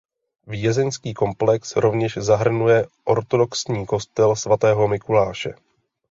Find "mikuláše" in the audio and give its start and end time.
4.87-5.53